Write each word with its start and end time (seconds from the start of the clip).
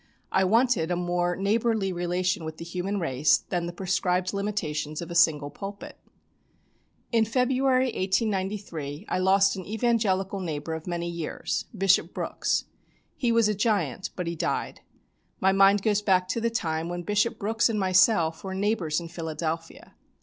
I 0.31 0.45
wanted 0.45 0.89
a 0.89 0.95
more 0.95 1.35
neighbourly 1.35 1.93
relation 1.93 2.43
with 2.43 2.57
the 2.57 2.65
human 2.65 2.99
race 2.99 3.37
than 3.37 3.67
the 3.67 3.71
prescribed 3.71 4.33
limitations 4.33 4.99
of 4.99 5.11
a 5.11 5.13
single 5.13 5.51
pulpit. 5.51 5.95
In 7.11 7.23
February, 7.23 7.85
1893, 7.93 9.05
I 9.09 9.19
lost 9.19 9.55
an 9.55 9.63
evangelical 9.67 10.39
neighbour 10.39 10.73
of 10.73 10.87
many 10.87 11.07
years 11.07 11.65
Bishop 11.77 12.15
Brooks. 12.15 12.65
He 13.15 13.31
was 13.31 13.47
a 13.47 13.53
giant, 13.53 14.09
but 14.15 14.25
he 14.25 14.35
died. 14.35 14.81
My 15.39 15.51
mind 15.51 15.83
goes 15.83 16.01
back 16.01 16.27
to 16.29 16.41
the 16.41 16.49
time 16.49 16.89
when 16.89 17.03
Bishop 17.03 17.37
Brooks 17.37 17.69
and 17.69 17.79
myself 17.79 18.43
were 18.43 18.55
neighbours 18.55 18.99
in 18.99 19.07
Philadelphia. 19.07 19.93